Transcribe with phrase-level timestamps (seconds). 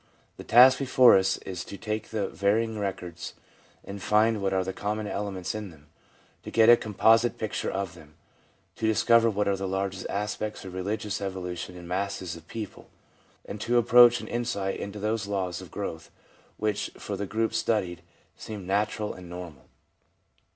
[0.37, 3.35] The task before us is to take the varying records
[3.83, 5.89] and find what are the common elements in them;
[6.41, 8.15] to get a composite picture of them;
[8.77, 12.89] to discover what are the larger aspects of religious evolution in masses of people,
[13.45, 16.09] and to approach an insight into those laws of growth
[16.57, 18.01] which, for the groups studied,
[18.35, 19.65] seem natural and normal.